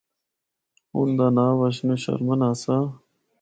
اُن 0.95 1.09
دا 1.17 1.27
ناں 1.35 1.53
وشنو 1.59 1.95
شرمن 2.03 2.41
آسا۔ 2.49 2.77